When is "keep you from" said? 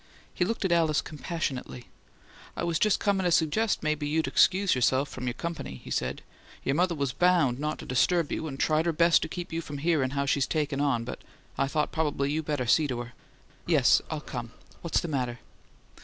9.29-9.77